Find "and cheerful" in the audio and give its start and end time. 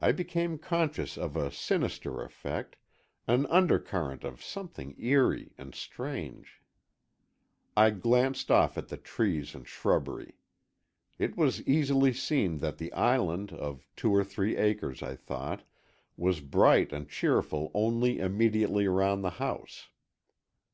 16.90-17.70